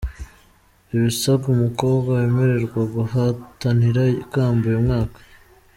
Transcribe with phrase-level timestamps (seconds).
[0.95, 5.19] Ibisabwa umukobwa wemererwa guhatanira ikamba uyu mwaka: